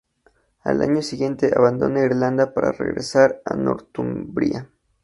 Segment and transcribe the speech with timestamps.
[0.61, 4.67] Al año siguiente abandona Irlanda para regresar a Northumbria.